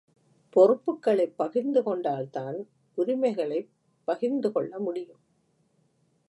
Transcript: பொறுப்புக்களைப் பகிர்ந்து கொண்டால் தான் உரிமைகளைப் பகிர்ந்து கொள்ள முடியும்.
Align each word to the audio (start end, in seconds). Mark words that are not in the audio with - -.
பொறுப்புக்களைப் 0.55 1.35
பகிர்ந்து 1.35 1.83
கொண்டால் 1.83 2.29
தான் 2.29 2.57
உரிமைகளைப் 2.97 3.69
பகிர்ந்து 4.07 4.51
கொள்ள 4.51 4.79
முடியும். 4.79 5.21